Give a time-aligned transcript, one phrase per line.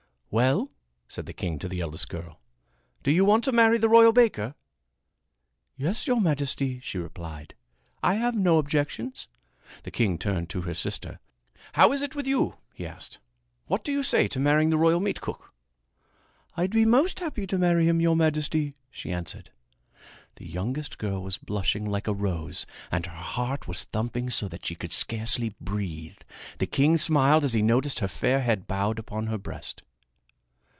[0.33, 0.71] "Well,"
[1.09, 2.39] said the king to the eldest girl,
[3.03, 4.55] "do you want to marry the royal baker?"
[5.75, 7.53] "Yes, your majesty," she replied.
[8.01, 9.27] "I have no objections."
[9.83, 11.19] The king turned to her sister.
[11.73, 13.19] "How is it with you?" he asked.
[13.65, 15.53] "What do you say to marrying the royal meatcook?"
[16.55, 19.49] "I'll be most happy to marry him, your majesty," she answered.
[20.37, 24.65] The youngest girl was blushing like a rose and her heart was thumping so that
[24.65, 26.19] she could scarcely breathe.
[26.59, 29.83] The king smiled as he noticed her fair head bowed upon her breast.